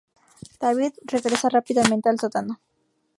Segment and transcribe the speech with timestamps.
[0.59, 2.59] David regresa rápidamente al sótano.